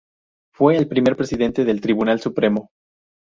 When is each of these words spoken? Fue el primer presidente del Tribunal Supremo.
Fue 0.55 0.77
el 0.77 0.87
primer 0.87 1.15
presidente 1.15 1.63
del 1.63 1.79
Tribunal 1.79 2.19
Supremo. 2.19 2.71